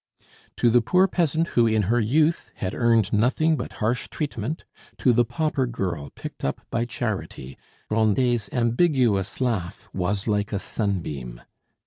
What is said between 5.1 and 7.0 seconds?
the pauper girl picked up by